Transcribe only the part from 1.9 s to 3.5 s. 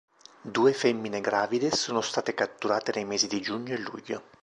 state catturate nei mesi di